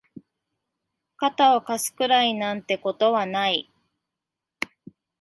[1.17, 3.71] 肩を貸すくらいなんてことはない